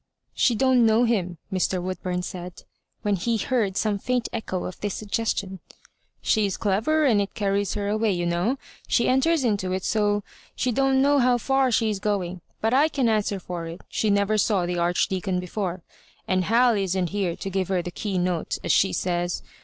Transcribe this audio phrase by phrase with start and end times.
[0.33, 1.79] "She don't know him," Mr.
[1.79, 2.63] Woodburn said,
[3.03, 5.59] when he heard some &int echo of this suggestion.
[6.23, 8.57] "She's clever, and it carries her away, you know.
[8.87, 10.23] She enters into it so,
[10.55, 14.09] she don't know how far she is going; but I can answer for it she
[14.09, 15.83] never saw the Archdeacon before;
[16.27, 19.43] and Hal isn't here to g^ve her the key note, as she says.